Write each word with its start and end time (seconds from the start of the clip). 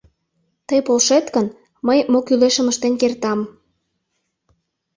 Тый 0.67 0.79
полшет 0.87 1.25
гын, 1.35 1.47
мый 1.87 1.99
мо-кӱлешым 2.11 2.67
ыштен 2.71 2.93
кертам!» 3.01 3.39